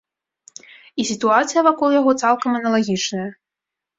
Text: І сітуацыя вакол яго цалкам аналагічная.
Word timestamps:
І 1.01 1.05
сітуацыя 1.09 1.61
вакол 1.67 1.89
яго 1.99 2.11
цалкам 2.23 2.51
аналагічная. 2.61 3.29